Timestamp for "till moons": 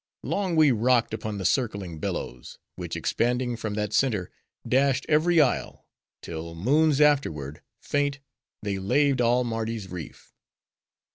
6.23-6.99